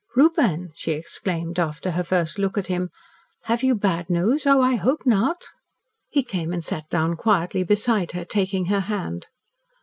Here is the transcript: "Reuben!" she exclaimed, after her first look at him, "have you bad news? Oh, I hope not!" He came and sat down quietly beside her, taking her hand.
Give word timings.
"Reuben!" 0.15 0.71
she 0.73 0.93
exclaimed, 0.93 1.59
after 1.59 1.91
her 1.91 2.03
first 2.03 2.39
look 2.39 2.57
at 2.57 2.65
him, 2.65 2.89
"have 3.43 3.61
you 3.61 3.75
bad 3.75 4.09
news? 4.09 4.47
Oh, 4.47 4.59
I 4.59 4.73
hope 4.73 5.05
not!" 5.05 5.43
He 6.09 6.23
came 6.23 6.51
and 6.51 6.65
sat 6.65 6.89
down 6.89 7.15
quietly 7.15 7.61
beside 7.61 8.13
her, 8.13 8.25
taking 8.25 8.65
her 8.65 8.79
hand. 8.79 9.27